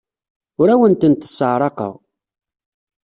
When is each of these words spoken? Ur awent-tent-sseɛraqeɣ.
Ur 0.61 0.67
awent-tent-sseɛraqeɣ. 0.73 1.93